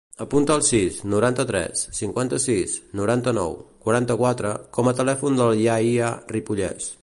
Apunta 0.23 0.53
el 0.59 0.63
sis, 0.67 0.95
noranta-tres, 1.13 1.83
cinquanta-sis, 1.97 2.73
noranta-nou, 3.01 3.53
quaranta-quatre 3.87 4.55
com 4.79 4.91
a 4.93 4.95
telèfon 5.03 5.39
del 5.43 5.55
Yahya 5.67 6.11
Ripolles. 6.35 6.89